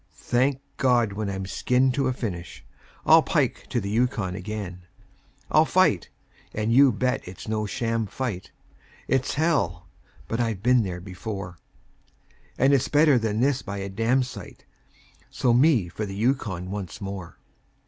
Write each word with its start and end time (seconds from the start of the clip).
Thank 0.15 0.61
God! 0.77 1.13
when 1.13 1.29
I'm 1.29 1.45
skinned 1.45 1.93
to 1.93 2.07
a 2.07 2.11
finish 2.13 2.65
I'll 3.05 3.21
pike 3.21 3.67
to 3.69 3.79
the 3.79 3.91
Yukon 3.91 4.33
again. 4.33 4.81
I'll 5.51 5.63
fight 5.63 6.09
and 6.55 6.73
you 6.73 6.91
bet 6.91 7.21
it's 7.27 7.47
no 7.47 7.67
sham 7.67 8.07
fight; 8.07 8.49
It's 9.07 9.35
hell! 9.35 9.85
but 10.27 10.39
I've 10.39 10.63
been 10.63 10.81
there 10.81 11.01
before; 11.01 11.59
And 12.57 12.73
it's 12.73 12.87
better 12.87 13.19
than 13.19 13.41
this 13.41 13.61
by 13.61 13.77
a 13.77 13.89
damsite 13.91 14.65
So 15.29 15.53
me 15.53 15.87
for 15.87 16.07
the 16.07 16.15
Yukon 16.15 16.71
once 16.71 16.99
more. 16.99 17.37